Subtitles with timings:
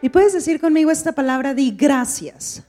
[0.00, 2.62] Y puedes decir conmigo esta palabra, di gracias.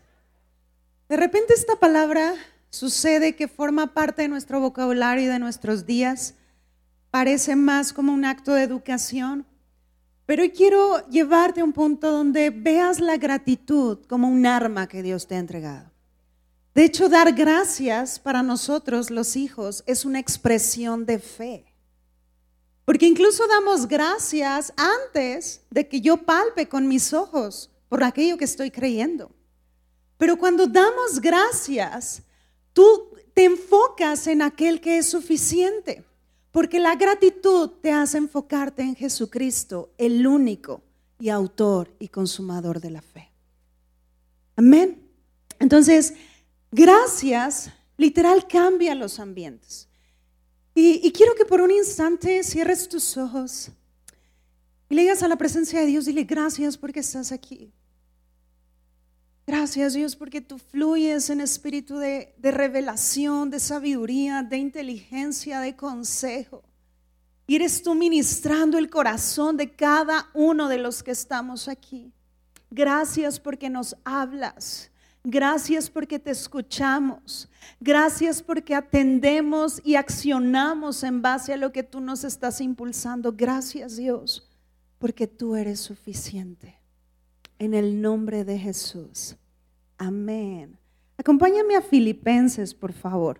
[1.07, 2.33] De repente esta palabra
[2.71, 6.33] sucede que forma parte de nuestro vocabulario y de nuestros días.
[7.11, 9.45] Parece más como un acto de educación.
[10.25, 15.03] Pero hoy quiero llevarte a un punto donde veas la gratitud como un arma que
[15.03, 15.91] Dios te ha entregado.
[16.75, 21.68] De hecho, dar gracias para nosotros los hijos es una expresión de fe.
[22.89, 28.45] Porque incluso damos gracias antes de que yo palpe con mis ojos por aquello que
[28.45, 29.29] estoy creyendo.
[30.17, 32.23] Pero cuando damos gracias,
[32.73, 36.03] tú te enfocas en aquel que es suficiente.
[36.51, 40.81] Porque la gratitud te hace enfocarte en Jesucristo, el único
[41.19, 43.29] y autor y consumador de la fe.
[44.55, 45.07] Amén.
[45.59, 46.15] Entonces,
[46.71, 49.88] gracias literal cambia los ambientes.
[50.75, 53.71] Y, quiero que por un instante cierres tus ojos
[54.89, 57.71] y le a la presencia de Dios, dile gracias porque estás aquí.
[59.45, 66.63] Gracias Dios porque tú fluyes en espíritu de, revelación, de sabiduría, de inteligencia, de consejo.
[67.47, 72.11] Eres tú ministrando el corazón de cada uno de los que estamos aquí.
[72.69, 74.91] Gracias porque nos hablas.
[75.29, 77.47] Gracias porque te escuchamos.
[77.79, 83.33] Gracias porque atendemos y accionamos en base a lo que tú nos estás impulsando.
[83.33, 84.49] Gracias Dios,
[84.97, 86.79] porque tú eres suficiente.
[87.59, 89.35] En el nombre de Jesús.
[89.99, 90.79] Amén.
[91.15, 93.39] Acompáñame a Filipenses, por favor.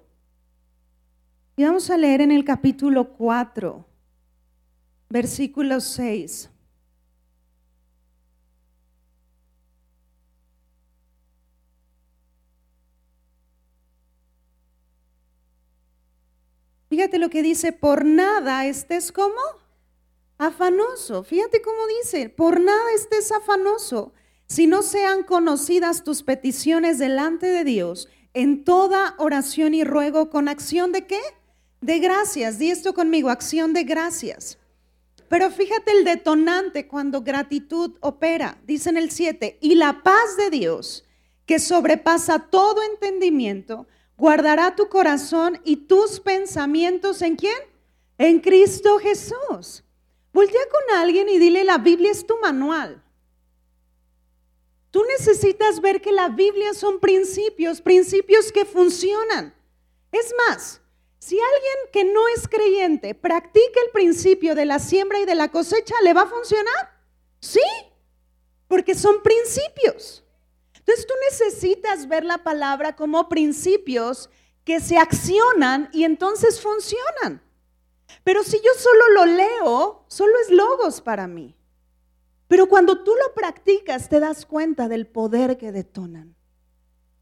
[1.56, 3.84] Y vamos a leer en el capítulo 4,
[5.10, 6.52] versículo 6.
[17.00, 19.40] Fíjate lo que dice, por nada estés como
[20.38, 21.24] afanoso.
[21.24, 24.12] Fíjate cómo dice, por nada estés afanoso,
[24.48, 30.50] si no sean conocidas tus peticiones delante de Dios en toda oración y ruego con
[30.50, 31.22] acción de qué?
[31.80, 32.60] De gracias.
[32.60, 34.58] Di esto conmigo, acción de gracias.
[35.30, 38.60] Pero fíjate el detonante cuando gratitud opera.
[38.68, 41.06] Dice en el 7, y la paz de Dios,
[41.46, 43.88] que sobrepasa todo entendimiento,
[44.20, 47.58] guardará tu corazón y tus pensamientos en quién?
[48.18, 49.84] En Cristo Jesús.
[50.34, 53.02] Voltea con alguien y dile, la Biblia es tu manual.
[54.92, 59.56] Tú necesitas ver que la Biblia son principios, principios que funcionan.
[60.12, 60.82] Es más,
[61.20, 65.50] si alguien que no es creyente practica el principio de la siembra y de la
[65.50, 67.00] cosecha, ¿le va a funcionar?
[67.40, 67.62] Sí,
[68.68, 70.24] porque son principios.
[70.90, 74.28] Entonces tú necesitas ver la palabra como principios
[74.64, 77.44] que se accionan y entonces funcionan.
[78.24, 81.56] Pero si yo solo lo leo, solo es logos para mí.
[82.48, 86.36] Pero cuando tú lo practicas, te das cuenta del poder que detonan.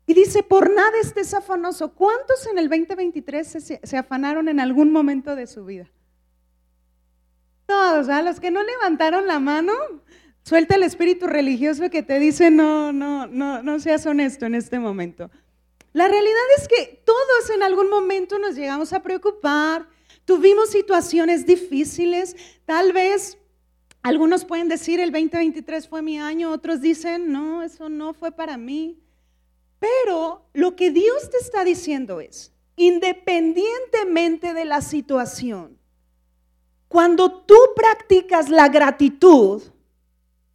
[0.05, 1.93] Y dice, por nada estés afanoso.
[1.93, 5.91] ¿Cuántos en el 2023 se, se afanaron en algún momento de su vida?
[7.65, 9.73] Todos, ¿a los que no levantaron la mano,
[10.47, 14.79] Suelta el espíritu religioso que te dice, no, no, no, no seas honesto en este
[14.79, 15.29] momento.
[15.91, 19.89] La realidad es que todos en algún momento nos llegamos a preocupar,
[20.23, 23.37] tuvimos situaciones difíciles, tal vez
[24.01, 28.55] algunos pueden decir el 2023 fue mi año, otros dicen, no, eso no fue para
[28.55, 29.01] mí.
[29.79, 35.77] Pero lo que Dios te está diciendo es, independientemente de la situación,
[36.87, 39.61] cuando tú practicas la gratitud,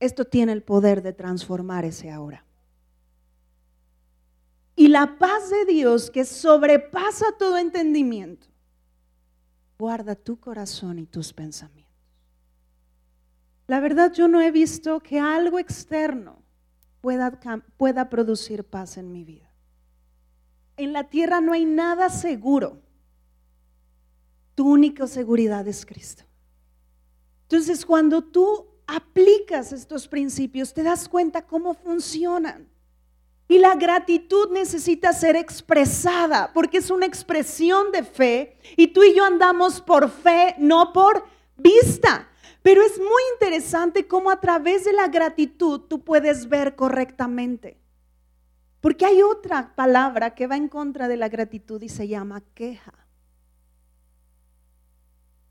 [0.03, 2.45] esto tiene el poder de transformar ese ahora.
[4.75, 8.49] Y la paz de Dios que sobrepasa todo entendimiento,
[9.79, 11.95] guarda tu corazón y tus pensamientos.
[13.69, 16.43] La verdad yo no he visto que algo externo
[17.01, 17.39] pueda,
[17.77, 19.53] pueda producir paz en mi vida.
[20.79, 22.83] En la tierra no hay nada seguro.
[24.57, 26.25] Tu única seguridad es Cristo.
[27.43, 32.69] Entonces cuando tú aplicas estos principios, te das cuenta cómo funcionan.
[33.49, 39.15] Y la gratitud necesita ser expresada porque es una expresión de fe y tú y
[39.15, 41.25] yo andamos por fe, no por
[41.57, 42.29] vista.
[42.63, 47.77] Pero es muy interesante cómo a través de la gratitud tú puedes ver correctamente.
[48.81, 52.95] Porque hay otra palabra que va en contra de la gratitud y se llama queja.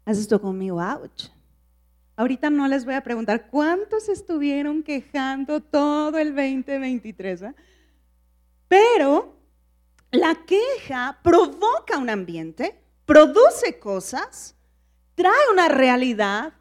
[0.05, 0.81] ¿Has esto conmigo?
[0.81, 1.29] Ouch.
[2.21, 7.45] Ahorita no les voy a preguntar cuántos estuvieron quejando todo el 2023,
[8.67, 9.35] pero
[10.11, 14.55] la queja provoca un ambiente, produce cosas,
[15.15, 16.53] trae una realidad,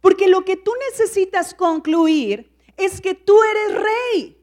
[0.00, 4.42] porque lo que tú necesitas concluir es que tú eres rey.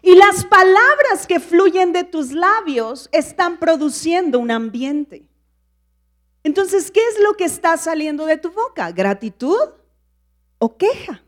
[0.00, 5.27] Y las palabras que fluyen de tus labios están produciendo un ambiente.
[6.48, 8.90] Entonces, ¿qué es lo que está saliendo de tu boca?
[8.90, 9.68] ¿Gratitud
[10.56, 11.22] o queja?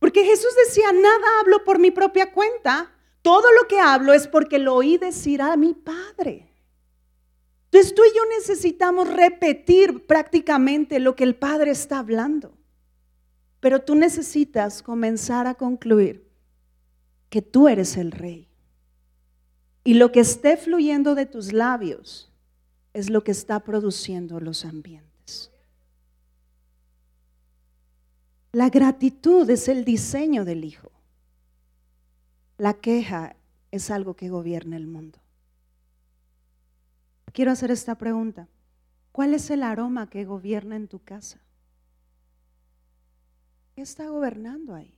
[0.00, 2.92] Porque Jesús decía, nada hablo por mi propia cuenta,
[3.22, 6.52] todo lo que hablo es porque lo oí decir a mi Padre.
[7.66, 12.58] Entonces tú y yo necesitamos repetir prácticamente lo que el Padre está hablando.
[13.60, 16.28] Pero tú necesitas comenzar a concluir
[17.30, 18.48] que tú eres el rey.
[19.84, 22.31] Y lo que esté fluyendo de tus labios
[22.92, 25.50] es lo que está produciendo los ambientes.
[28.52, 30.90] La gratitud es el diseño del Hijo.
[32.58, 33.34] La queja
[33.70, 35.18] es algo que gobierna el mundo.
[37.32, 38.46] Quiero hacer esta pregunta.
[39.10, 41.40] ¿Cuál es el aroma que gobierna en tu casa?
[43.74, 44.94] ¿Qué está gobernando ahí?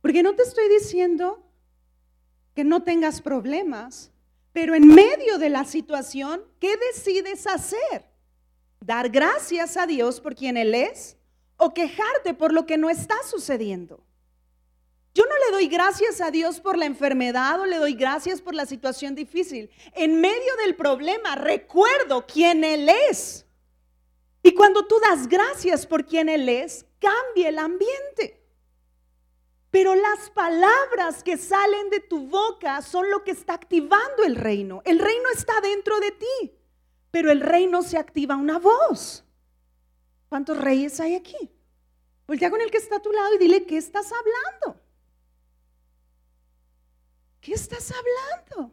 [0.00, 1.42] Porque no te estoy diciendo
[2.54, 4.10] que no tengas problemas,
[4.52, 8.06] pero en medio de la situación, ¿qué decides hacer?
[8.80, 11.16] ¿Dar gracias a Dios por quien Él es
[11.56, 14.04] o quejarte por lo que no está sucediendo?
[15.14, 18.54] Yo no le doy gracias a Dios por la enfermedad o le doy gracias por
[18.54, 19.70] la situación difícil.
[19.94, 23.44] En medio del problema recuerdo quién Él es.
[24.42, 28.39] Y cuando tú das gracias por quien Él es, cambia el ambiente.
[29.70, 34.82] Pero las palabras que salen de tu boca son lo que está activando el reino.
[34.84, 36.58] El reino está dentro de ti,
[37.10, 39.24] pero el reino se activa una voz.
[40.28, 41.50] ¿Cuántos reyes hay aquí?
[42.26, 44.80] Voltea con el que está a tu lado y dile, ¿qué estás hablando?
[47.40, 48.72] ¿Qué estás hablando?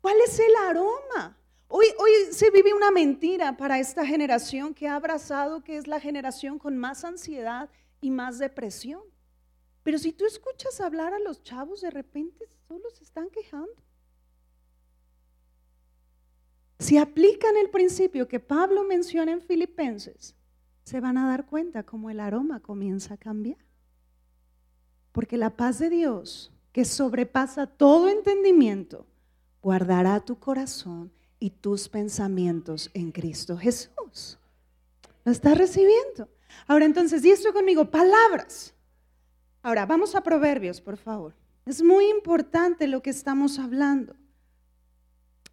[0.00, 1.38] ¿Cuál es el aroma?
[1.68, 6.00] Hoy, hoy se vive una mentira para esta generación que ha abrazado que es la
[6.00, 7.70] generación con más ansiedad
[8.00, 9.13] y más depresión.
[9.84, 13.76] Pero si tú escuchas hablar a los chavos, de repente solo se están quejando.
[16.78, 20.34] Si aplican el principio que Pablo menciona en Filipenses,
[20.84, 23.58] se van a dar cuenta cómo el aroma comienza a cambiar.
[25.12, 29.06] Porque la paz de Dios, que sobrepasa todo entendimiento,
[29.62, 34.38] guardará tu corazón y tus pensamientos en Cristo Jesús.
[35.24, 36.28] ¿Lo estás recibiendo?
[36.66, 38.73] Ahora entonces, di esto conmigo, palabras.
[39.64, 41.34] Ahora, vamos a Proverbios, por favor.
[41.64, 44.14] Es muy importante lo que estamos hablando.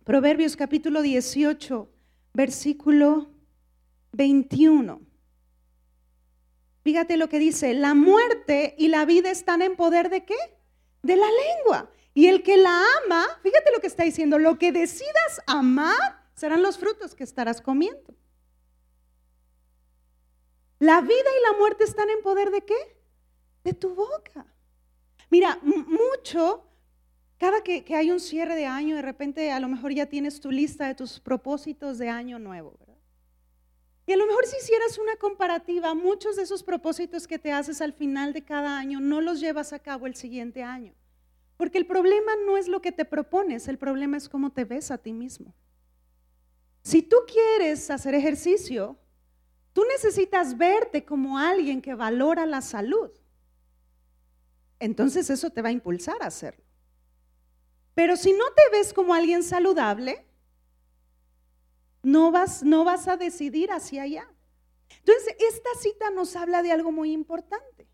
[0.03, 1.89] Proverbios capítulo 18,
[2.33, 3.29] versículo
[4.11, 4.99] 21.
[6.83, 10.35] Fíjate lo que dice, la muerte y la vida están en poder de qué?
[11.03, 11.89] De la lengua.
[12.13, 16.61] Y el que la ama, fíjate lo que está diciendo, lo que decidas amar serán
[16.61, 18.13] los frutos que estarás comiendo.
[20.79, 23.00] La vida y la muerte están en poder de qué?
[23.63, 24.45] De tu boca.
[25.29, 26.63] Mira, mucho,
[27.37, 30.51] cada que, hay un cierre de año, de repente a lo mejor ya tienes tu
[30.51, 32.97] lista de tus propósitos de año nuevo, ¿verdad?
[34.05, 37.81] Y a lo mejor si hicieras una comparativa, muchos de esos propósitos que te haces
[37.81, 40.93] al final de cada año no los llevas a cabo el siguiente año.
[41.55, 44.91] Porque el problema no es lo que te propones, el problema es cómo te ves
[44.91, 45.53] a ti mismo.
[46.81, 48.97] Si tú quieres hacer ejercicio,
[49.71, 53.11] tú necesitas verte como alguien que valora la salud
[54.81, 56.63] entonces eso te va a impulsar a hacerlo.
[57.93, 60.25] Pero si no te ves como alguien saludable,
[62.03, 64.27] no vas, no vas a decidir hacia allá.
[64.99, 67.87] Entonces, esta cita nos habla de algo muy importante.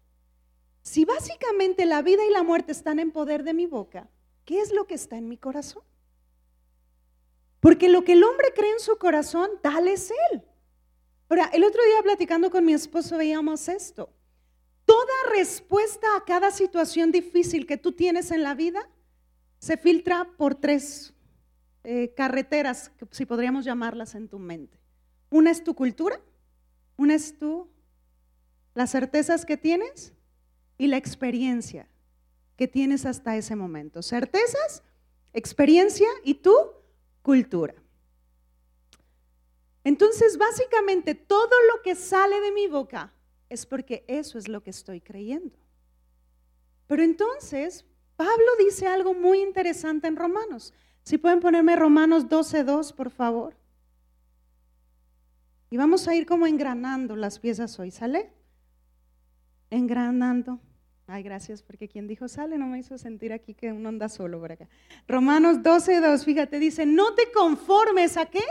[0.81, 4.09] Si básicamente la vida y la muerte están en poder de mi boca,
[4.45, 5.83] ¿qué es lo que está en mi corazón?
[7.59, 10.43] Porque lo que el hombre cree en su corazón, tal es él.
[11.29, 14.09] Ahora, el otro día platicando con mi esposo veíamos esto.
[14.97, 18.89] Toda respuesta a cada situación difícil que tú tienes en la vida
[19.59, 21.13] se filtra por tres
[21.83, 24.79] eh, carreteras, si podríamos llamarlas en tu mente.
[25.29, 26.19] Una es tu cultura,
[26.95, 27.69] una es tú,
[28.73, 30.13] las certezas que tienes
[30.79, 31.87] y la experiencia
[32.55, 34.01] que tienes hasta ese momento.
[34.01, 34.81] Certezas,
[35.31, 36.55] experiencia y tu
[37.21, 37.75] cultura.
[39.83, 43.13] Entonces, básicamente, todo lo que sale de mi boca
[43.49, 45.57] es porque eso es lo que estoy creyendo.
[46.87, 47.85] Pero entonces,
[48.15, 50.73] Pablo dice algo muy interesante en Romanos.
[51.03, 53.55] Si pueden ponerme Romanos 12.2, por favor.
[55.69, 58.31] Y vamos a ir como engranando las piezas hoy, ¿sale?
[59.69, 60.59] Engranando.
[61.07, 64.39] Ay, gracias, porque quien dijo sale no me hizo sentir aquí que uno anda solo
[64.39, 64.67] por acá.
[65.07, 68.43] Romanos 12.2, fíjate, dice, no te conformes a qué?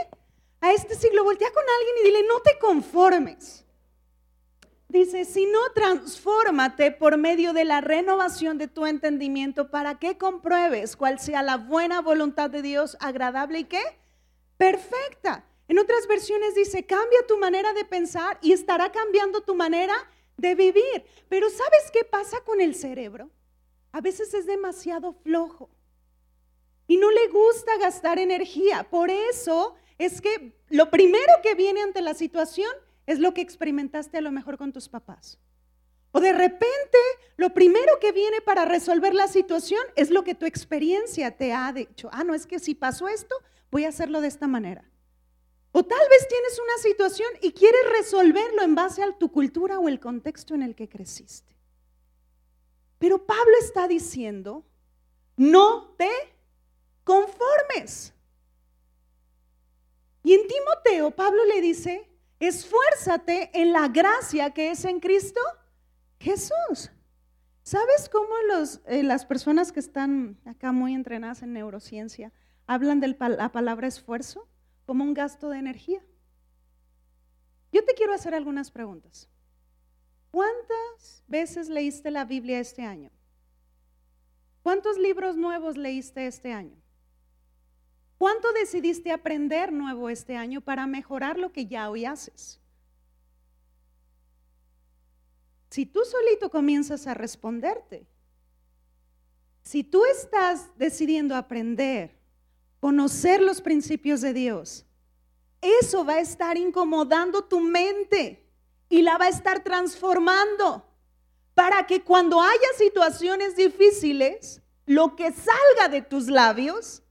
[0.61, 1.25] A este siglo.
[1.25, 3.66] Voltea con alguien y dile, no te conformes
[4.89, 10.97] Dice, si no, transfórmate por medio de la renovación de tu entendimiento para que compruebes
[10.97, 13.83] cuál sea la buena voluntad de Dios, agradable y qué?
[14.57, 15.45] Perfecta.
[15.69, 19.95] En otras versiones dice, cambia tu manera de pensar y estará cambiando tu manera
[20.37, 21.05] de vivir.
[21.29, 23.31] Pero ¿sabes qué pasa con el cerebro?
[23.91, 25.71] A veces es demasiado flojo
[26.87, 28.89] y no le gusta gastar energía.
[28.89, 32.71] Por eso es que lo primero que viene ante la situación
[33.07, 35.39] es lo que experimentaste a lo mejor con tus papás.
[36.13, 36.99] O de repente,
[37.37, 41.73] lo primero que viene para resolver la situación es lo que tu experiencia te ha
[41.73, 42.09] dicho.
[42.13, 43.35] Ah, no, es que si pasó esto,
[43.71, 44.91] voy a hacerlo de esta manera.
[45.73, 49.89] O tal vez tienes una situación y quieres resolverlo en base a tu cultura o
[49.89, 51.55] el contexto en el que creciste.
[52.99, 54.65] Pero Pablo está diciendo,
[55.37, 56.11] no te
[57.05, 58.15] conformes.
[60.23, 62.09] Y en Timoteo, Pablo le dice,
[62.41, 65.41] esfuérzate en la gracia que es en Cristo
[66.19, 66.91] Jesús.
[67.63, 68.29] ¿Sabes cómo
[68.87, 72.33] eh, las personas que están acá muy entrenadas en neurociencia
[72.67, 74.49] hablan de la palabra esfuerzo
[74.85, 76.01] como un gasto de energía?
[77.73, 79.29] Yo te quiero hacer algunas preguntas.
[80.31, 83.11] ¿Cuántas veces leíste la Biblia este año?
[84.63, 86.77] ¿Cuántos libros nuevos leíste este año?
[88.19, 92.61] ¿Cuánto decidiste aprender nuevo este año para mejorar lo que ya hoy haces?
[95.71, 98.07] Si tú solito comienzas a responderte,
[99.63, 102.17] si tú estás decidiendo aprender,
[102.81, 104.87] conocer los principios de Dios,
[105.61, 108.49] eso va a estar incomodando tu mente
[108.89, 110.87] y la va a estar transformando
[111.55, 117.03] para que cuando haya situaciones difíciles, lo que salga de tus labios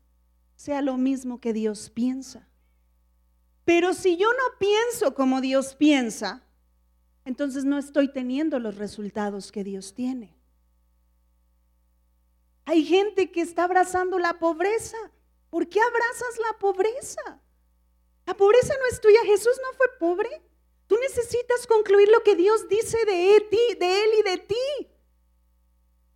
[0.55, 2.47] sea lo mismo que Dios piensa.
[3.65, 6.43] Pero si yo no pienso como Dios piensa,
[7.25, 10.35] entonces no estoy teniendo los resultados que Dios tiene.
[12.65, 14.97] Hay gente que está abrazando la pobreza.
[15.49, 17.41] ¿Por qué abrazas la pobreza?
[18.25, 19.19] La pobreza no es tuya.
[19.25, 20.41] Jesús no fue pobre.
[20.87, 23.47] Tú necesitas concluir lo que Dios dice de él
[24.19, 24.87] y de ti.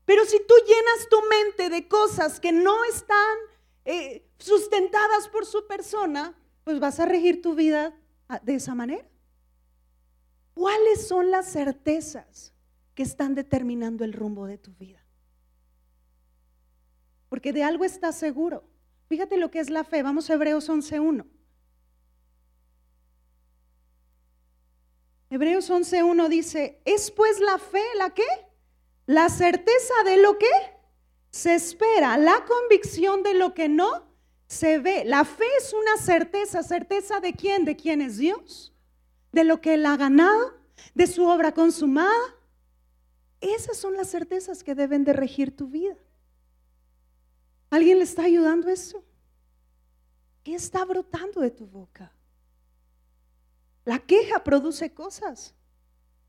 [0.06, 3.38] Pero si tú llenas tu mente de cosas que no están
[3.86, 7.94] eh, sustentadas por su persona, pues vas a regir tu vida
[8.44, 9.08] de esa manera.
[10.54, 12.54] ¿Cuáles son las certezas
[12.96, 15.06] que están determinando el rumbo de tu vida?
[17.30, 18.64] Porque de algo estás seguro.
[19.08, 20.04] Fíjate lo que es la fe.
[20.04, 21.26] Vamos a Hebreos 11.1.
[25.32, 28.26] Hebreos 11.1 dice, ¿es pues la fe la qué?
[29.06, 30.50] La certeza de lo que
[31.30, 34.09] se espera, la convicción de lo que no
[34.50, 35.06] se ve.
[35.06, 38.74] La fe es una certeza, certeza de quién, de quién es Dios,
[39.32, 40.58] de lo que Él ha ganado,
[40.96, 42.36] de su obra consumada.
[43.40, 45.96] Esas son las certezas que deben de regir tu vida.
[47.70, 49.04] ¿Alguien le está ayudando eso?
[50.44, 52.12] ¿Qué está brotando de tu boca?
[53.86, 55.54] La queja produce cosas,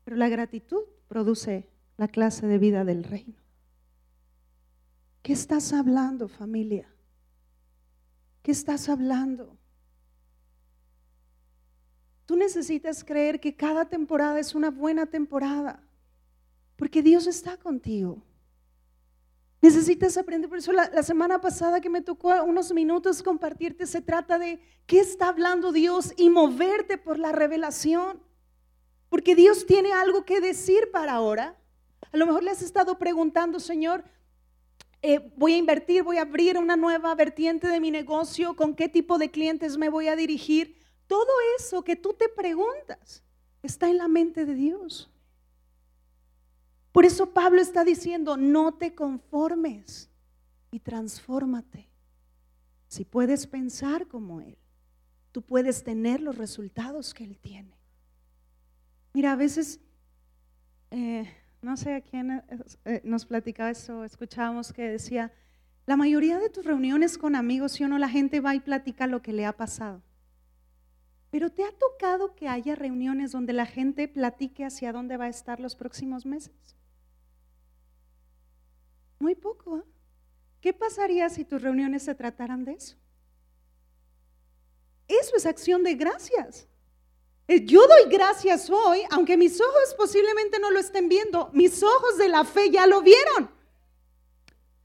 [0.03, 3.41] pero la gratitud produce la clase de vida del reino.
[5.23, 6.90] ¿Qué estás hablando, familia?
[8.41, 9.57] ¿Qué estás hablando?
[12.25, 15.83] Tú necesitas creer que cada temporada es una buena temporada,
[16.75, 18.21] porque Dios está contigo.
[19.61, 24.39] Necesitas aprender, por eso la, semana pasada que me tocó unos minutos compartirte, se trata
[24.39, 28.19] de qué está hablando Dios y moverte por la revelación.
[29.09, 31.57] Porque Dios tiene algo que decir para ahora.
[32.11, 34.03] A lo mejor le has estado preguntando, Señor,
[35.01, 38.87] eh, voy a invertir, voy a abrir una nueva vertiente de mi negocio, con qué
[38.87, 40.77] tipo de clientes me voy a dirigir.
[41.07, 43.23] Todo eso que tú te preguntas
[43.63, 45.09] está en la mente de Dios.
[46.91, 50.09] Por eso Pablo está diciendo, no te conformes
[50.71, 51.89] y transfórmate.
[52.87, 54.57] Si puedes pensar como Él,
[55.31, 57.73] tú puedes tener los resultados que Él tiene.
[59.13, 59.79] Mira, a veces,
[60.91, 61.31] eh,
[61.61, 62.43] no sé a quién eh,
[62.85, 65.31] eh, nos platicaba eso, escuchábamos que decía,
[65.85, 69.07] la mayoría de tus reuniones con amigos, si o no, la gente va y platica
[69.07, 70.01] lo que le ha pasado.
[71.31, 75.29] Pero ¿te ha tocado que haya reuniones donde la gente platique hacia dónde va a
[75.29, 76.75] estar los próximos meses?
[79.19, 79.77] Muy poco.
[79.77, 79.83] ¿eh?
[80.59, 82.97] ¿Qué pasaría si tus reuniones se trataran de eso?
[85.07, 86.67] Eso es acción de gracias.
[87.51, 92.17] Eh, yo doy gracias hoy, aunque mis ojos posiblemente no lo estén viendo, mis ojos
[92.17, 93.51] de la fe ya lo vieron.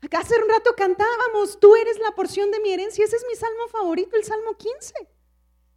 [0.03, 3.37] Acá hace un rato cantábamos, tú eres la porción de mi herencia, ese es mi
[3.37, 4.95] salmo favorito, el Salmo 15.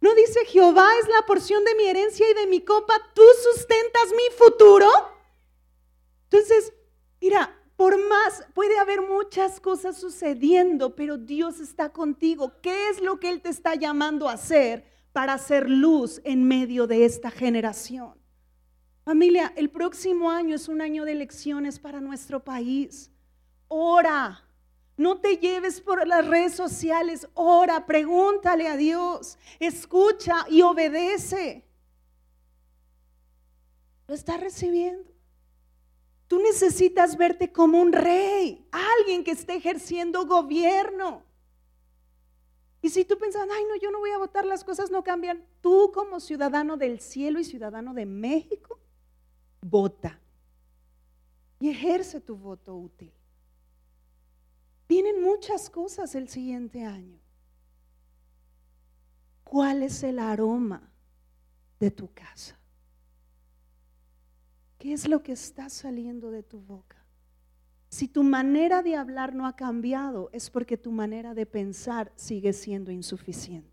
[0.00, 2.94] ¿No dice Jehová es la porción de mi herencia y de mi copa?
[3.14, 4.88] ¿Tú sustentas mi futuro?
[6.24, 6.72] Entonces,
[7.20, 12.54] mira, por más, puede haber muchas cosas sucediendo, pero Dios está contigo.
[12.60, 16.86] ¿Qué es lo que Él te está llamando a hacer para hacer luz en medio
[16.86, 18.14] de esta generación?
[19.04, 23.10] Familia, el próximo año es un año de elecciones para nuestro país.
[23.68, 24.44] Ora,
[24.96, 31.64] no te lleves por las redes sociales, ora, pregúntale a Dios, escucha y obedece.
[34.06, 35.10] Lo está recibiendo.
[36.28, 41.24] Tú necesitas verte como un rey, alguien que esté ejerciendo gobierno.
[42.82, 45.44] Y si tú piensas, ay, no, yo no voy a votar, las cosas no cambian.
[45.60, 48.78] Tú como ciudadano del cielo y ciudadano de México,
[49.60, 50.18] vota
[51.58, 53.12] y ejerce tu voto útil.
[54.88, 57.20] Vienen muchas cosas el siguiente año.
[59.44, 60.90] ¿Cuál es el aroma
[61.78, 62.58] de tu casa?
[64.78, 66.99] ¿Qué es lo que está saliendo de tu boca?
[67.90, 72.52] Si tu manera de hablar no ha cambiado, es porque tu manera de pensar sigue
[72.52, 73.68] siendo insuficiente.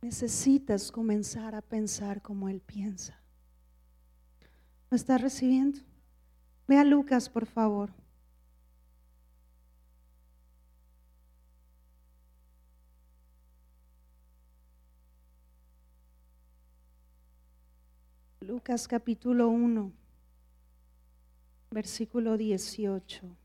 [0.00, 3.20] Necesitas comenzar a pensar como Él piensa.
[4.90, 5.80] ¿Lo estás recibiendo?
[6.68, 7.90] Ve a Lucas, por favor.
[18.40, 19.92] Lucas capítulo 1,
[21.74, 23.36] versículo 18.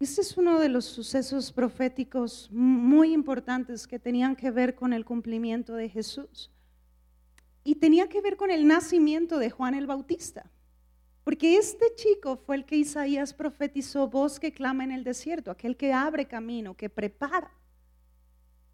[0.00, 5.04] Este es uno de los sucesos proféticos muy importantes que tenían que ver con el
[5.04, 6.50] cumplimiento de Jesús.
[7.62, 10.50] Y tenía que ver con el nacimiento de Juan el Bautista.
[11.22, 15.76] Porque este chico fue el que Isaías profetizó, voz que clama en el desierto, aquel
[15.76, 17.52] que abre camino, que prepara.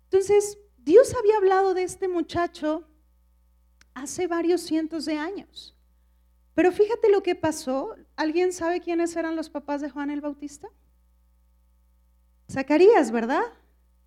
[0.04, 2.88] Entonces, Dios había hablado de este muchacho
[4.02, 5.75] hace varios cientos de años.
[6.55, 7.94] Pero fíjate lo que pasó.
[8.16, 10.68] ¿Alguien sabe quiénes eran los papás de Juan el Bautista?
[12.51, 13.44] Zacarías, ¿verdad?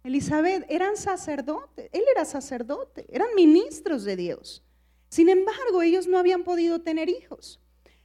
[0.03, 4.63] Elizabeth, eran sacerdotes, él era sacerdote, eran ministros de Dios.
[5.09, 7.59] Sin embargo, ellos no habían podido tener hijos.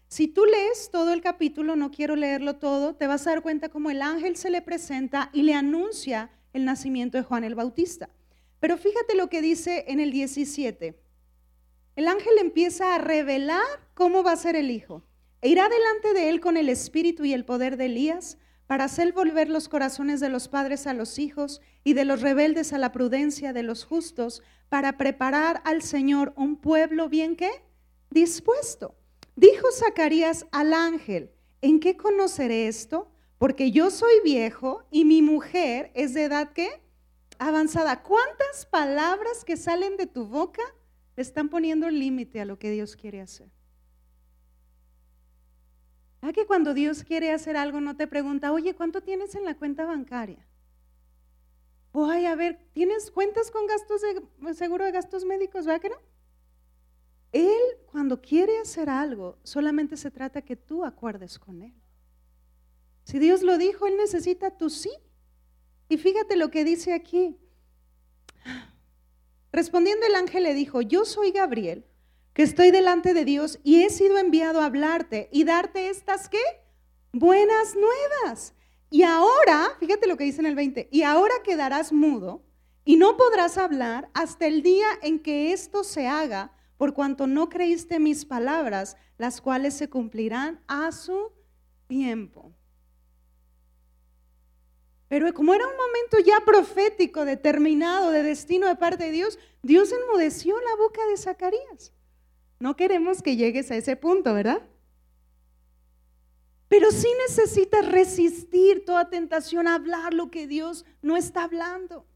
[0.08, 3.70] Si tú lees todo el capítulo, no quiero leerlo todo, te vas a dar cuenta
[3.70, 8.10] cómo el ángel se le presenta y le anuncia el nacimiento de Juan el Bautista.
[8.60, 11.05] Pero fíjate lo que dice en el 17.
[11.96, 15.02] El ángel empieza a revelar cómo va a ser el hijo.
[15.40, 19.12] E irá delante de él con el espíritu y el poder de Elías para hacer
[19.14, 22.92] volver los corazones de los padres a los hijos y de los rebeldes a la
[22.92, 27.50] prudencia de los justos, para preparar al Señor un pueblo bien que
[28.10, 28.94] dispuesto.
[29.34, 31.30] Dijo Zacarías al ángel,
[31.62, 33.10] ¿en qué conoceré esto?
[33.38, 36.82] Porque yo soy viejo y mi mujer es de edad que
[37.38, 38.02] avanzada.
[38.02, 40.62] ¿Cuántas palabras que salen de tu boca
[41.16, 43.50] le están poniendo límite a lo que Dios quiere hacer?
[46.20, 49.56] ¿A que cuando Dios quiere hacer algo no te pregunta, oye, ¿cuánto tienes en la
[49.56, 50.46] cuenta bancaria?
[51.92, 55.64] Voy a ver, ¿tienes cuentas con gastos de seguro de gastos médicos?
[55.64, 55.96] ¿Verdad que no?
[57.32, 61.74] Él cuando quiere hacer algo, solamente se trata que tú acuerdes con Él.
[63.04, 64.90] Si Dios lo dijo, Él necesita tu sí.
[65.88, 67.38] Y fíjate lo que dice aquí.
[69.56, 71.86] Respondiendo el ángel le dijo, yo soy Gabriel,
[72.34, 76.42] que estoy delante de Dios y he sido enviado a hablarte y darte estas qué?
[77.14, 78.52] Buenas nuevas.
[78.90, 82.44] Y ahora, fíjate lo que dice en el 20, y ahora quedarás mudo
[82.84, 87.48] y no podrás hablar hasta el día en que esto se haga, por cuanto no
[87.48, 91.32] creíste mis palabras, las cuales se cumplirán a su
[91.86, 92.52] tiempo.
[95.08, 99.92] Pero como era un momento ya profético, determinado, de destino de parte de Dios, Dios
[99.92, 101.92] enmudeció la boca de Zacarías.
[102.58, 104.62] No queremos que llegues a ese punto, ¿verdad?
[106.68, 112.06] Pero sí necesitas resistir toda tentación a hablar lo que Dios no está hablando.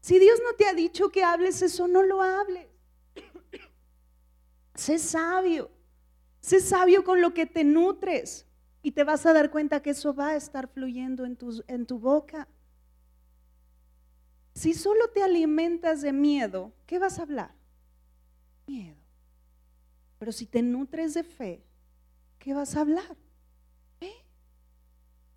[0.00, 2.68] Si Dios no te ha dicho que hables eso, no lo hables.
[4.74, 5.70] sé sabio.
[6.40, 8.45] Sé sabio con lo que te nutres
[8.86, 11.86] y te vas a dar cuenta que eso va a estar fluyendo en tu, en
[11.86, 12.46] tu boca.
[14.54, 17.52] Si solo te alimentas de miedo, ¿qué vas a hablar?
[18.64, 18.94] Miedo.
[20.20, 21.64] Pero si te nutres de fe,
[22.38, 23.16] ¿qué vas a hablar?
[24.00, 24.24] ¿Eh?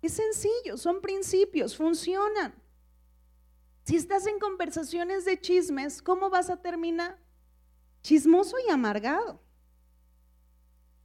[0.00, 2.54] Es sencillo, son principios, funcionan.
[3.82, 7.18] Si estás en conversaciones de chismes, ¿cómo vas a terminar?
[8.02, 9.42] Chismoso y amargado.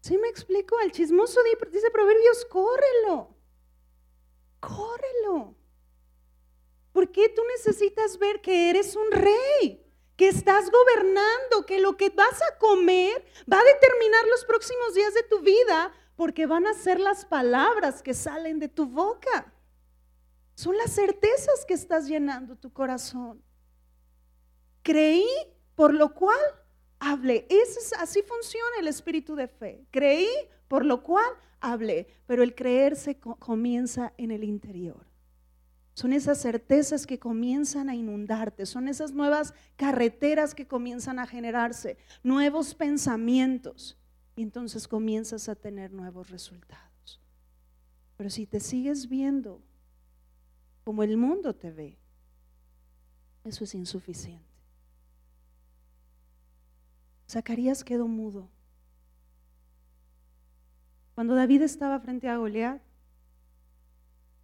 [0.05, 0.79] ¿Sí me explico?
[0.81, 1.39] El chismoso
[1.71, 3.35] dice Proverbios, córrelo.
[4.59, 5.55] Córrelo.
[6.91, 9.83] Porque tú necesitas ver que eres un rey,
[10.15, 15.15] que estás gobernando, que lo que vas a comer va a determinar los próximos días
[15.15, 19.55] de tu vida, porque van a ser las palabras que salen de tu boca.
[20.53, 23.43] Son las certezas que estás llenando tu corazón.
[24.83, 25.25] Creí,
[25.73, 26.39] por lo cual
[26.99, 27.45] hablé.
[27.49, 29.85] Es, así funciona el espíritu de fe.
[29.91, 30.27] Creí,
[30.67, 31.29] por lo cual
[31.59, 32.07] hablé.
[32.25, 35.05] Pero el creer se comienza en el interior.
[35.93, 41.97] Son esas certezas que comienzan a inundarte, son esas nuevas carreteras que comienzan a generarse,
[42.21, 43.97] nuevos pensamientos.
[44.35, 47.21] Y entonces comienzas a tener nuevos resultados.
[48.17, 49.61] Pero si te sigues viendo
[50.83, 51.97] como el mundo te ve,
[53.45, 54.54] eso es insuficiente.
[57.29, 58.49] Zacarías quedó mudo.
[61.15, 62.81] Cuando David estaba frente a Goliat,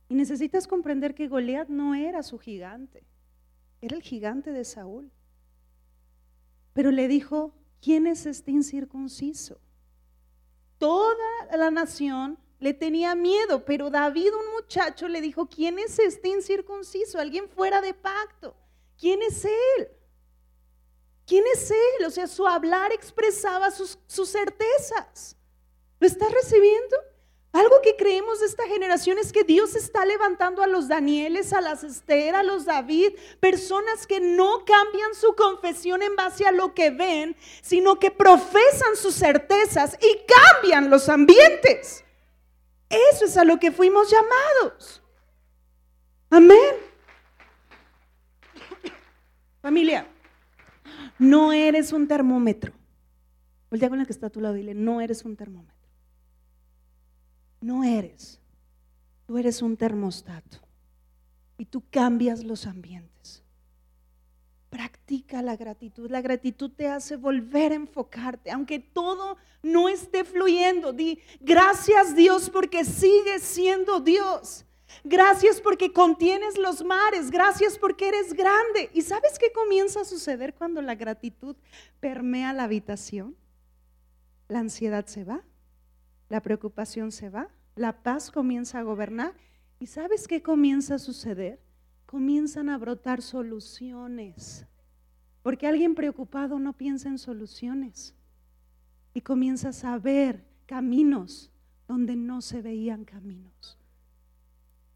[0.08, 3.06] y necesitas comprender que Goliat no era su gigante,
[3.80, 5.12] era el gigante de Saúl.
[6.74, 9.60] Pero le dijo, ¿quién es este incircunciso?
[10.78, 11.15] Toda
[11.58, 17.20] la nación le tenía miedo, pero David, un muchacho, le dijo, ¿quién es este incircunciso?
[17.20, 18.56] Alguien fuera de pacto.
[18.98, 19.88] ¿Quién es él?
[21.32, 22.06] ¿Quién es él?
[22.06, 25.38] O sea, su hablar expresaba sus, sus certezas.
[25.98, 26.98] ¿Lo estás recibiendo?
[27.54, 31.62] Algo que creemos de esta generación es que Dios está levantando a los Danieles, a
[31.62, 36.74] las Esther, a los David, personas que no cambian su confesión en base a lo
[36.74, 42.04] que ven, sino que profesan sus certezas y cambian los ambientes.
[42.89, 45.02] Eso es a lo que fuimos llamados.
[46.30, 46.76] Amén.
[49.62, 50.06] Familia,
[51.21, 52.73] no eres un termómetro.
[53.69, 55.88] Voltea con el que está a tu lado, dile, no eres un termómetro.
[57.62, 58.39] No eres.
[59.27, 60.57] Tú eres un termostato.
[61.60, 63.43] Y tú cambias los ambientes.
[64.71, 66.10] Practica la gratitud.
[66.10, 68.49] La gratitud te hace volver a enfocarte.
[68.49, 74.65] Aunque todo no esté fluyendo, di gracias Dios porque sigues siendo Dios.
[75.04, 77.32] Gracias porque contienes los mares.
[77.32, 78.89] Gracias porque eres grande.
[78.93, 81.56] ¿Y sabes qué comienza a suceder cuando la gratitud
[81.99, 83.36] permea la habitación?
[84.47, 85.43] La ansiedad se va,
[86.30, 89.34] la preocupación se va, la paz comienza a gobernar.
[89.80, 91.60] ¿Y sabes qué comienza a suceder?
[92.06, 94.65] Comienzan a brotar soluciones.
[95.41, 98.13] Porque alguien preocupado no piensa en soluciones.
[99.13, 101.51] Y comienzas a ver caminos
[101.88, 103.81] donde no se veían caminos.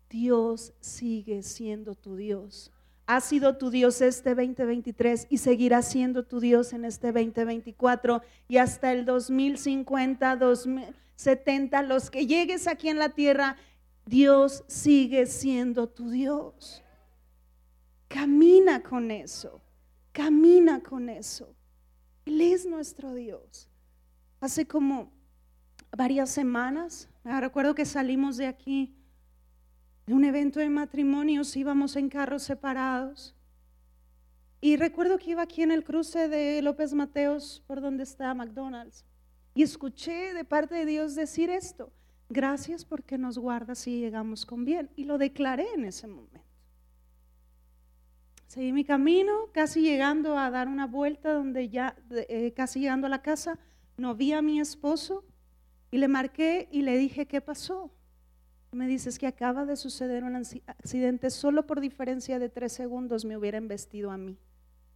[0.09, 2.71] Dios sigue siendo tu Dios.
[3.07, 8.57] Ha sido tu Dios este 2023 y seguirá siendo tu Dios en este 2024 y
[8.57, 13.57] hasta el 2050, 2070, los que llegues aquí en la tierra,
[14.05, 16.83] Dios sigue siendo tu Dios.
[18.07, 19.61] Camina con eso.
[20.11, 21.53] Camina con eso.
[22.25, 23.69] Él es nuestro Dios.
[24.39, 25.11] Hace como
[25.95, 28.95] varias semanas, me recuerdo que salimos de aquí,
[30.05, 33.35] de un evento de matrimonios, íbamos en carros separados.
[34.61, 39.05] Y recuerdo que iba aquí en el cruce de López Mateos, por donde está McDonald's.
[39.53, 41.91] Y escuché de parte de Dios decir esto,
[42.29, 44.89] gracias porque nos guardas y llegamos con bien.
[44.95, 46.41] Y lo declaré en ese momento.
[48.47, 53.09] Seguí mi camino, casi llegando a dar una vuelta donde ya, eh, casi llegando a
[53.09, 53.59] la casa,
[53.97, 55.25] no vi a mi esposo
[55.91, 57.91] y le marqué y le dije, ¿qué pasó?
[58.75, 63.38] Me dices que acaba de suceder un accidente, solo por diferencia de tres segundos me
[63.38, 64.38] hubiera embestido a mí.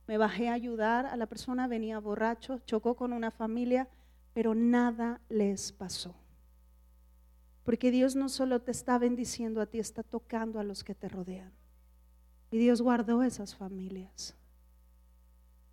[0.05, 3.87] Me bajé a ayudar a la persona, venía borracho, chocó con una familia,
[4.33, 6.13] pero nada les pasó.
[7.63, 11.07] Porque Dios no solo te está bendiciendo a ti, está tocando a los que te
[11.07, 11.53] rodean.
[12.51, 14.35] Y Dios guardó esas familias.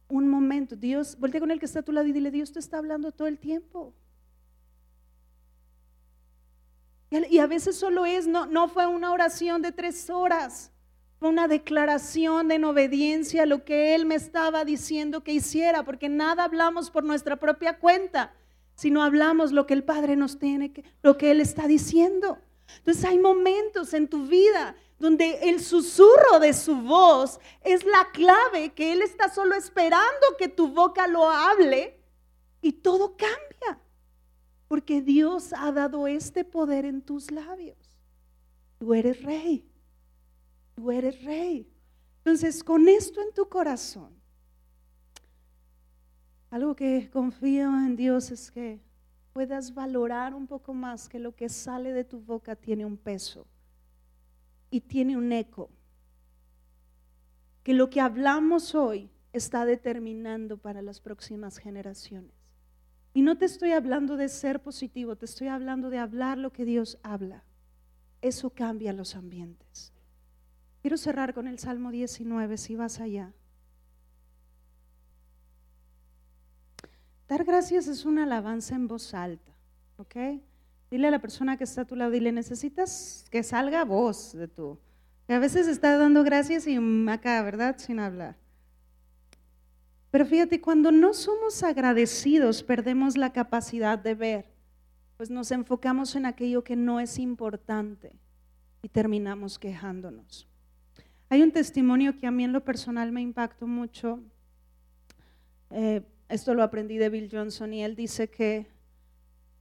[0.08, 2.60] Un momento, Dios, voltea con el que está a tu lado y dile, Dios te
[2.60, 3.94] está hablando todo el tiempo.
[7.30, 10.72] Y a veces solo es, no, no fue una oración de tres horas,
[11.18, 16.08] fue una declaración de obediencia a lo que Él me estaba diciendo que hiciera, porque
[16.08, 18.34] nada hablamos por nuestra propia cuenta,
[18.74, 22.38] sino hablamos lo que el Padre nos tiene, lo que Él está diciendo.
[22.78, 28.72] Entonces hay momentos en tu vida donde el susurro de su voz es la clave,
[28.74, 31.98] que Él está solo esperando que tu boca lo hable
[32.60, 33.55] y todo cambia.
[34.68, 37.78] Porque Dios ha dado este poder en tus labios.
[38.78, 39.68] Tú eres rey.
[40.74, 41.70] Tú eres rey.
[42.18, 44.10] Entonces, con esto en tu corazón,
[46.50, 48.80] algo que confío en Dios es que
[49.32, 53.46] puedas valorar un poco más que lo que sale de tu boca tiene un peso
[54.70, 55.70] y tiene un eco.
[57.62, 62.35] Que lo que hablamos hoy está determinando para las próximas generaciones.
[63.16, 66.66] Y no te estoy hablando de ser positivo, te estoy hablando de hablar lo que
[66.66, 67.44] Dios habla.
[68.20, 69.94] Eso cambia los ambientes.
[70.82, 73.32] Quiero cerrar con el Salmo 19, si vas allá.
[77.26, 79.52] Dar gracias es una alabanza en voz alta,
[79.96, 80.42] ¿ok?
[80.90, 84.46] Dile a la persona que está a tu lado, dile, necesitas que salga voz de
[84.46, 84.78] tú.
[85.26, 86.76] Que a veces está dando gracias y
[87.08, 87.76] acá, ¿verdad?
[87.78, 88.36] Sin hablar.
[90.16, 94.46] Pero fíjate, cuando no somos agradecidos, perdemos la capacidad de ver,
[95.18, 98.14] pues nos enfocamos en aquello que no es importante
[98.80, 100.48] y terminamos quejándonos.
[101.28, 104.18] Hay un testimonio que a mí en lo personal me impactó mucho.
[105.70, 106.00] Eh,
[106.30, 108.68] esto lo aprendí de Bill Johnson y él dice que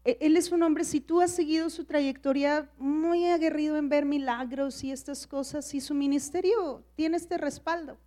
[0.06, 4.06] e, él es un hombre, si tú has seguido su trayectoria muy aguerrido en ver
[4.06, 7.98] milagros y estas cosas, y su ministerio tiene este respaldo.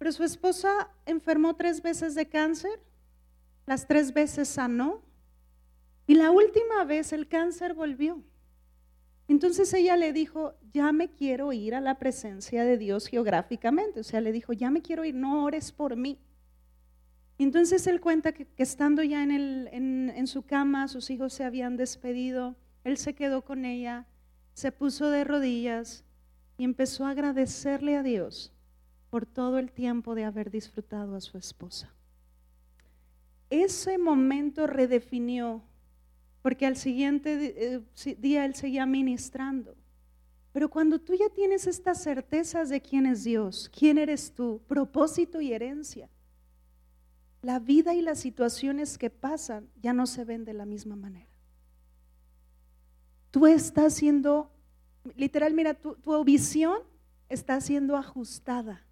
[0.00, 2.80] Pero su esposa enfermó tres veces de cáncer,
[3.66, 5.02] las tres veces sanó,
[6.06, 8.24] y la última vez el cáncer volvió.
[9.28, 14.00] Entonces ella le dijo, ya me quiero ir a la presencia de Dios geográficamente.
[14.00, 16.18] O sea, le dijo, ya me quiero ir, no ores por mí.
[17.36, 22.96] Entonces él cuenta que, estando ya en, su cama, sus hijos se habían despedido, él
[22.96, 24.06] se quedó con ella,
[24.54, 26.04] se puso de rodillas
[26.56, 28.54] y empezó a agradecerle a Dios
[29.10, 31.92] por todo el tiempo de haber disfrutado a su esposa.
[33.50, 35.62] Ese momento redefinió,
[36.40, 39.76] porque al siguiente eh, día él seguía ministrando.
[40.52, 45.40] Pero cuando tú ya tienes estas certezas de quién es Dios, quién eres tú, propósito
[45.40, 46.08] y herencia,
[47.42, 51.30] la vida y las situaciones que pasan ya no se ven de la misma manera.
[53.30, 54.52] Tú estás siendo,
[55.16, 56.78] literal, mira, tu, tu visión
[57.28, 58.84] está siendo ajustada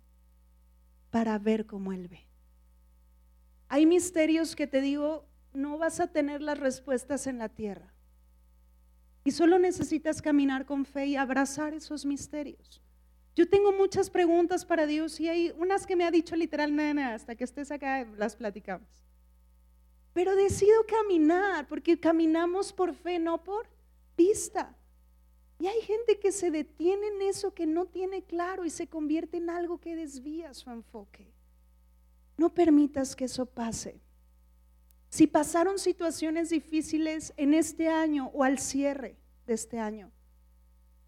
[1.11, 2.27] para ver cómo Él ve.
[3.69, 7.93] Hay misterios que te digo, no vas a tener las respuestas en la tierra.
[9.25, 12.81] Y solo necesitas caminar con fe y abrazar esos misterios.
[13.37, 17.37] Yo tengo muchas preguntas para Dios y hay unas que me ha dicho literalmente hasta
[17.37, 18.89] que estés acá las platicamos.
[20.13, 23.69] Pero decido caminar porque caminamos por fe, no por
[24.17, 24.75] vista.
[25.59, 29.39] Y hay gente que se detiene en eso que no tiene claro y se convierte
[29.39, 31.33] en algo que desvía su enfoque.
[32.37, 34.01] No permitas que eso pase.
[35.11, 39.17] Si pasaron situaciones difíciles en este año o al cierre
[39.47, 40.13] de este año,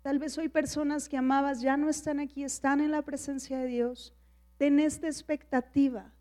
[0.02, 3.66] Tal vez hoy personas que amabas ya no están aquí, están en la presencia de
[3.66, 4.14] Dios.
[4.56, 6.12] Ten esta expectativa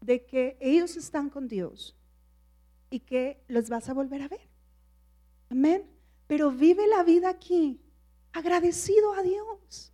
[0.00, 1.96] de que ellos están con Dios
[2.90, 4.48] y que los vas a volver a ver.
[5.48, 5.95] Amén.
[6.26, 7.80] Pero vive la vida aquí
[8.32, 9.92] agradecido a Dios.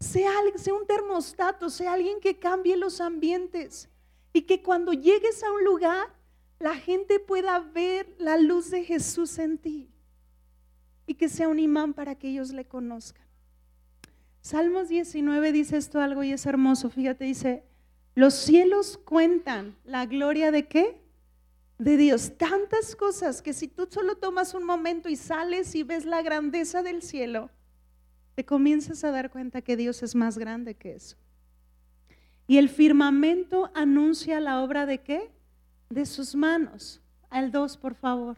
[0.00, 0.30] Sea,
[0.78, 3.88] un termostato, sea alguien que cambie los ambientes
[4.32, 6.14] y que cuando llegues a un lugar
[6.58, 9.90] la gente pueda ver la luz de Jesús en ti
[11.06, 13.26] y que sea un imán para que ellos le conozcan.
[14.40, 16.88] Salmos 19 dice esto algo y es hermoso.
[16.88, 17.64] Fíjate, dice,
[18.14, 21.00] los cielos cuentan la gloria de qué?
[21.78, 22.32] De Dios.
[22.38, 26.82] Tantas cosas que si tú solo tomas un momento y sales y ves la grandeza
[26.82, 27.50] del cielo,
[28.34, 31.16] te comienzas a dar cuenta que Dios es más grande que eso.
[32.46, 35.30] Y el firmamento anuncia la obra de qué?
[35.90, 37.00] De sus manos.
[37.28, 38.36] Al 2, por favor.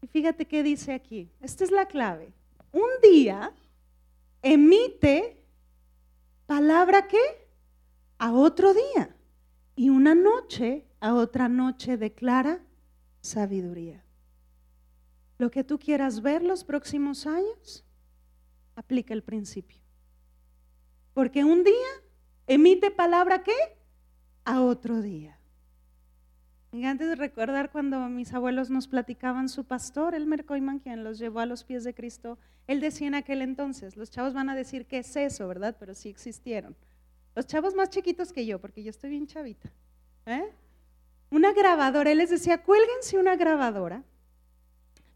[0.00, 1.28] Y fíjate qué dice aquí.
[1.40, 2.32] Esta es la clave.
[2.72, 3.52] Un día
[4.42, 5.36] emite
[6.46, 7.48] palabra qué?
[8.18, 9.14] A otro día.
[9.80, 12.60] Y una noche a otra noche declara
[13.22, 14.04] sabiduría.
[15.38, 17.82] Lo que tú quieras ver los próximos años,
[18.74, 19.80] aplica el principio.
[21.14, 21.88] Porque un día
[22.46, 23.54] emite palabra qué?
[24.44, 25.38] A otro día.
[26.72, 31.18] Y antes de recordar cuando mis abuelos nos platicaban su pastor, el Mercoiman, quien los
[31.18, 34.54] llevó a los pies de Cristo, él decía en aquel entonces, los chavos van a
[34.54, 35.74] decir que es eso, ¿verdad?
[35.80, 36.76] Pero sí existieron.
[37.34, 39.70] Los chavos más chiquitos que yo, porque yo estoy bien chavita.
[40.26, 40.52] ¿eh?
[41.30, 44.02] Una grabadora, él les decía, cuélguense una grabadora,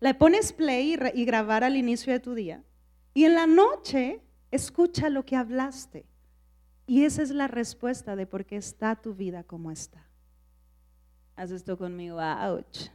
[0.00, 2.62] le pones play y, y grabar al inicio de tu día,
[3.14, 6.07] y en la noche escucha lo que hablaste.
[6.87, 10.07] Y esa es la respuesta de por qué está tu vida como está.
[11.37, 12.90] Haz esto conmigo, ouch.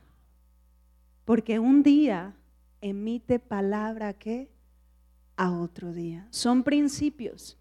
[1.25, 2.35] Porque un día
[2.81, 4.49] emite palabra que
[5.35, 6.27] a otro día.
[6.31, 7.58] Son principios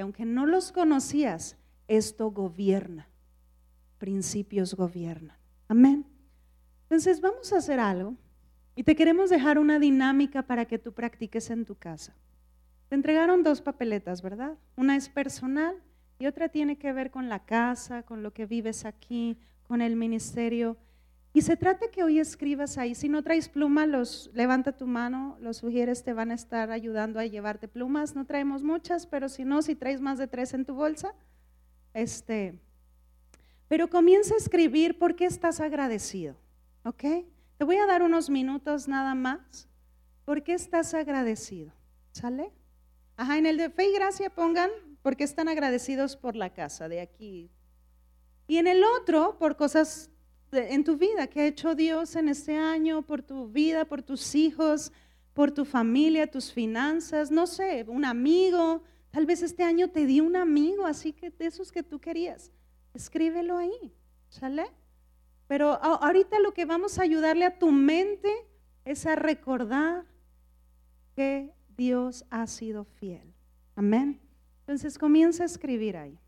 [0.00, 3.06] que aunque no los conocías, esto gobierna.
[3.98, 5.36] Principios gobiernan.
[5.68, 6.06] Amén.
[6.84, 8.16] Entonces vamos a hacer algo
[8.74, 12.16] y te queremos dejar una dinámica para que tú practiques en tu casa.
[12.88, 14.56] Te entregaron dos papeletas, ¿verdad?
[14.74, 15.76] Una es personal
[16.18, 19.96] y otra tiene que ver con la casa, con lo que vives aquí, con el
[19.96, 20.78] ministerio.
[21.32, 22.94] Y se trata que hoy escribas ahí.
[22.94, 27.20] Si no traes pluma, los, levanta tu mano, los sugieres te van a estar ayudando
[27.20, 28.16] a llevarte plumas.
[28.16, 31.14] No traemos muchas, pero si no, si traes más de tres en tu bolsa,
[31.94, 32.58] este,
[33.68, 36.36] pero comienza a escribir por qué estás agradecido,
[36.82, 37.04] ¿ok?
[37.56, 39.68] Te voy a dar unos minutos nada más.
[40.24, 41.72] ¿Por qué estás agradecido?
[42.10, 42.52] ¿Sale?
[43.16, 44.70] Ajá, en el de fe y gracia pongan
[45.02, 47.50] por qué están agradecidos por la casa de aquí.
[48.48, 50.10] Y en el otro, por cosas
[50.52, 54.34] en tu vida que ha hecho Dios en este año, por tu vida, por tus
[54.34, 54.92] hijos,
[55.32, 58.82] por tu familia, tus finanzas, no sé, un amigo.
[59.10, 62.50] Tal vez este año te dio un amigo, así que de esos que tú querías.
[62.94, 63.92] Escríbelo ahí,
[64.28, 64.66] ¿sale?
[65.46, 68.30] Pero ahorita lo que vamos a ayudarle a tu mente
[68.84, 70.04] es a recordar
[71.16, 73.34] que Dios ha sido fiel.
[73.74, 74.20] Amén.
[74.60, 76.19] Entonces comienza a escribir ahí.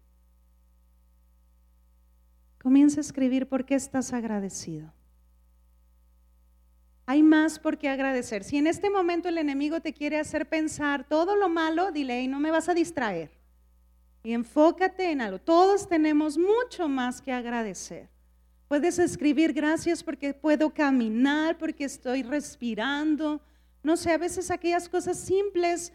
[2.62, 4.92] Comienza a escribir por qué estás agradecido.
[7.06, 8.44] Hay más por qué agradecer.
[8.44, 12.28] Si en este momento el enemigo te quiere hacer pensar todo lo malo, dile, y
[12.28, 13.32] no me vas a distraer.
[14.22, 15.40] Y enfócate en algo.
[15.40, 18.08] Todos tenemos mucho más que agradecer.
[18.68, 23.42] Puedes escribir gracias porque puedo caminar, porque estoy respirando.
[23.82, 25.92] No sé, a veces aquellas cosas simples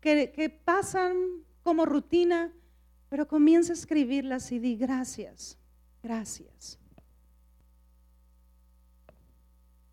[0.00, 1.16] que, que pasan
[1.64, 2.52] como rutina,
[3.08, 5.58] pero comienza a escribirlas y di gracias.
[6.06, 6.78] Gracias.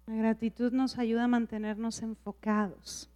[0.05, 3.09] La gratitud nos ayuda a mantenernos enfocados.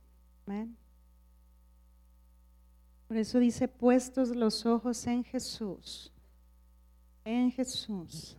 [3.08, 6.12] Por eso dice, puestos los ojos en Jesús.
[7.24, 8.36] En Jesús.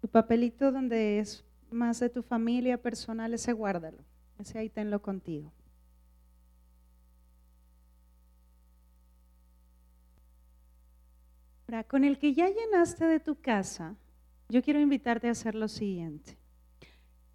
[0.00, 4.02] Tu papelito donde es más de tu familia personal, ese guárdalo.
[4.40, 5.52] Ese ahí tenlo contigo.
[11.88, 13.96] Con el que ya llenaste de tu casa,
[14.50, 16.36] yo quiero invitarte a hacer lo siguiente.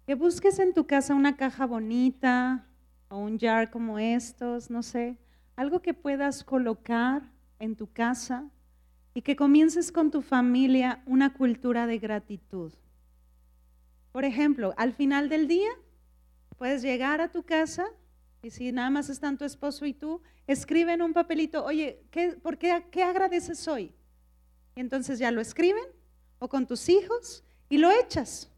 [0.06, 2.64] Que busques en tu casa una caja bonita
[3.08, 5.18] o un jar como estos, no sé,
[5.56, 8.48] algo que puedas colocar en tu casa
[9.12, 12.72] y que comiences con tu familia una cultura de gratitud.
[14.12, 15.70] Por ejemplo, al final del día
[16.56, 17.86] puedes llegar a tu casa
[18.40, 22.38] y si nada más están tu esposo y tú, escribe en un papelito, oye, ¿qué,
[22.40, 23.92] ¿por qué, qué agradeces hoy?
[24.78, 25.82] Y entonces ya lo escriben
[26.38, 28.48] o con tus hijos y lo echas.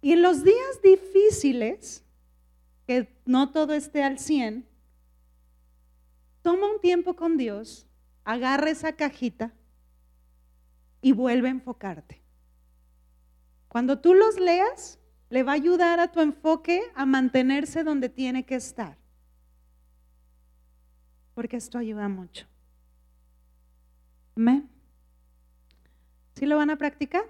[0.00, 2.04] Y en los días difíciles,
[2.88, 4.66] que no todo esté al 100,
[6.42, 7.86] toma un tiempo con Dios,
[8.24, 9.54] agarra esa cajita
[11.00, 12.20] y vuelve a enfocarte.
[13.68, 14.98] Cuando tú los leas,
[15.30, 18.98] le va a ayudar a tu enfoque a mantenerse donde tiene que estar.
[21.32, 22.44] Porque esto ayuda mucho.
[24.34, 24.72] Amén.
[26.34, 27.24] ¿Sí lo van a practicar?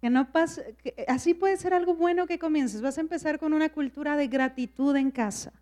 [0.00, 0.76] Que no pase,
[1.08, 2.82] así puede ser algo bueno que comiences.
[2.82, 5.52] Vas a empezar con una cultura de gratitud en casa.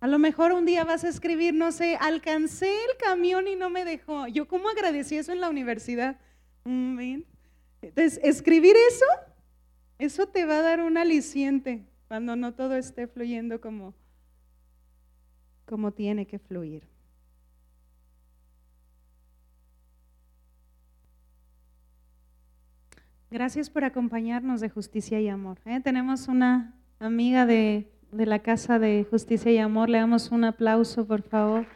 [0.00, 3.70] A lo mejor un día vas a escribir, no sé, alcancé el camión y no
[3.70, 4.26] me dejó.
[4.28, 6.18] Yo cómo agradecí eso en la universidad.
[6.64, 9.06] Entonces, escribir eso,
[9.98, 13.94] eso te va a dar un aliciente cuando no todo esté fluyendo como,
[15.64, 16.86] como tiene que fluir.
[23.36, 25.58] Gracias por acompañarnos de Justicia y Amor.
[25.66, 25.78] ¿eh?
[25.80, 29.90] Tenemos una amiga de, la Casa de Justicia y Amor.
[29.90, 31.66] Le damos un aplauso, por favor.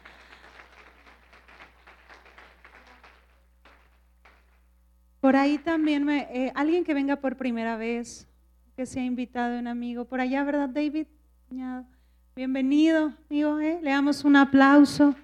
[5.20, 8.26] Por ahí también, eh, alguien que venga por primera vez,
[8.74, 10.06] que se ha invitado un amigo.
[10.06, 11.08] Por allá, ¿verdad, David?
[12.34, 13.60] Bienvenido, amigo.
[13.60, 13.80] ¿eh?
[13.82, 15.14] Le damos un aplauso.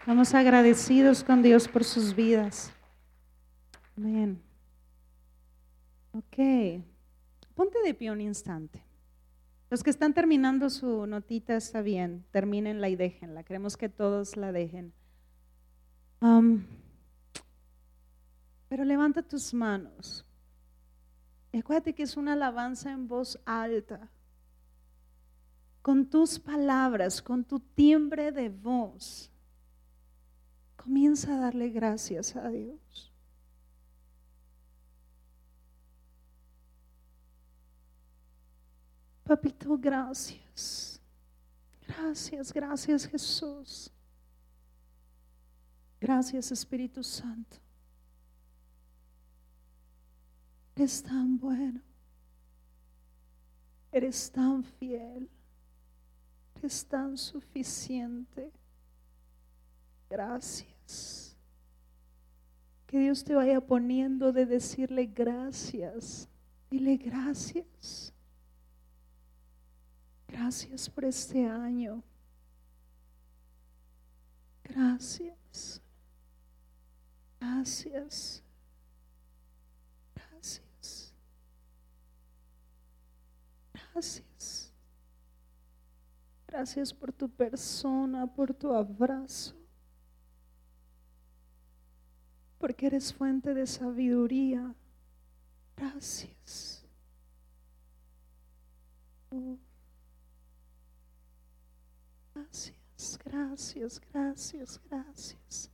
[0.00, 2.72] Estamos agradecidos con Dios por sus vidas.
[3.96, 4.45] Amén.
[6.16, 6.82] Ok,
[7.54, 8.82] ponte de pie un instante.
[9.68, 13.42] Los que están terminando su notita está bien, termínenla y déjenla.
[13.42, 14.94] Queremos que todos la dejen.
[18.68, 20.24] pero levanta tus manos.
[21.52, 24.10] Y acuérdate que es una alabanza en voz alta.
[25.82, 29.30] Con tus palabras, con tu timbre de voz.
[30.76, 33.05] Comienza a darle gracias a Dios.
[39.26, 41.00] Papito, gracias.
[41.88, 43.90] Gracias, gracias Jesús.
[46.00, 47.56] Gracias Espíritu Santo.
[50.76, 51.80] Eres tan bueno.
[53.90, 55.28] Eres tan fiel.
[56.56, 58.52] Eres tan suficiente.
[60.08, 61.36] Gracias.
[62.86, 66.28] Que Dios te vaya poniendo de decirle gracias.
[66.70, 68.12] Dile gracias.
[70.46, 72.04] Gracias por este año.
[74.62, 75.82] Gracias.
[77.40, 78.44] Gracias.
[80.14, 81.12] Gracias.
[83.72, 84.72] Gracias.
[86.46, 89.56] Gracias por tu persona, por tu abrazo.
[92.58, 94.72] Porque eres fuente de sabiduría.
[95.76, 96.86] Gracias.
[99.32, 99.65] Oh.
[103.24, 105.70] Gracias, gracias, gracias,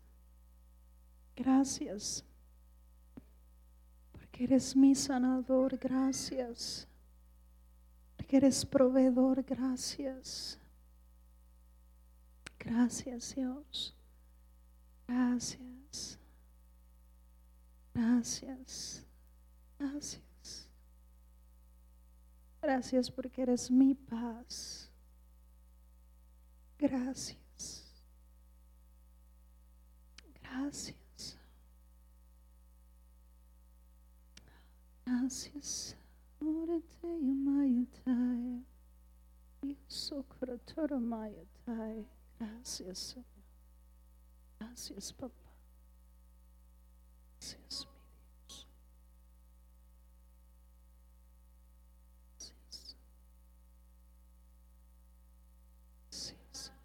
[1.35, 2.25] gracias.
[4.13, 6.87] Porque eres mi sanador, gracias.
[8.17, 10.59] Porque eres proveedor, gracias.
[12.59, 13.97] Gracias, Dios.
[15.09, 16.19] Gracias.
[17.95, 19.07] Gracias.
[19.79, 20.69] Gracias.
[22.63, 24.92] Gracias porque eres mi paz.
[26.83, 27.85] Gracias.
[30.43, 31.39] Gracias.
[35.07, 35.97] Gracias.
[36.41, 38.65] Orete yamayatai.
[39.63, 42.05] Yusokratora mayatai.
[42.41, 43.27] Gracias, Señor.
[44.59, 45.53] Gracias, papá.
[47.39, 48.01] Gracias, mi
[48.43, 48.67] Dios.
[52.39, 52.97] Gracias.
[56.11, 56.83] Gracias, Señor.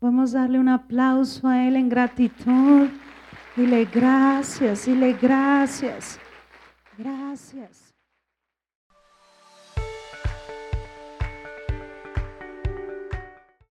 [0.00, 2.88] Vamos a darle un aplauso a Él en gratitud.
[3.56, 6.20] Dile gracias, dile gracias.
[6.96, 7.87] Gracias.